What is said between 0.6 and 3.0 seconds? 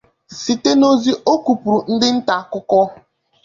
n'ozi ọ kụpụụrụ ndị nta akụkọ